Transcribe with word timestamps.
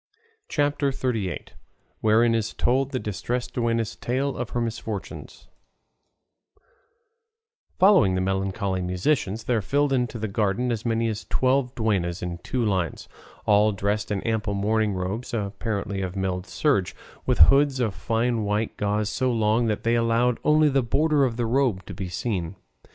CHAPTER 0.49 0.87
XXXVIII. 0.91 1.45
WHEREIN 2.01 2.33
IS 2.33 2.55
TOLD 2.55 2.89
THE 2.89 2.97
DISTRESSED 2.97 3.53
DUENNA'S 3.53 3.97
TALE 3.97 4.35
OF 4.35 4.49
HER 4.49 4.59
MISFORTUNES 4.61 5.47
Following 7.77 8.15
the 8.15 8.21
melancholy 8.21 8.81
musicians 8.81 9.43
there 9.43 9.61
filed 9.61 9.93
into 9.93 10.17
the 10.17 10.27
garden 10.27 10.71
as 10.71 10.87
many 10.87 11.07
as 11.07 11.27
twelve 11.29 11.75
duennas, 11.75 12.23
in 12.23 12.39
two 12.39 12.65
lines, 12.65 13.07
all 13.45 13.71
dressed 13.73 14.09
in 14.09 14.23
ample 14.23 14.55
mourning 14.55 14.93
robes 14.95 15.35
apparently 15.35 16.01
of 16.01 16.15
milled 16.15 16.47
serge, 16.47 16.95
with 17.27 17.37
hoods 17.37 17.79
of 17.79 17.93
fine 17.93 18.41
white 18.43 18.75
gauze 18.77 19.07
so 19.07 19.31
long 19.31 19.67
that 19.67 19.83
they 19.83 19.93
allowed 19.93 20.39
only 20.43 20.67
the 20.69 20.81
border 20.81 21.25
of 21.25 21.37
the 21.37 21.45
robe 21.45 21.85
to 21.85 21.93
be 21.93 22.09
seen. 22.09 22.55